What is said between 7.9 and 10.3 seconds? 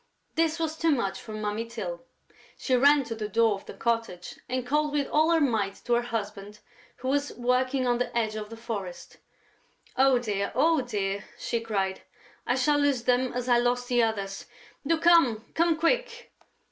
the edge of the forest: "Oh,